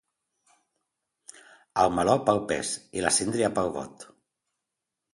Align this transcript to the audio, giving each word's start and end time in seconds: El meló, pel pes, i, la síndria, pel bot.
El 1.85 1.95
meló, 1.99 2.17
pel 2.31 2.43
pes, 2.55 2.75
i, 3.01 3.07
la 3.09 3.15
síndria, 3.21 3.55
pel 3.61 3.73
bot. 3.81 4.11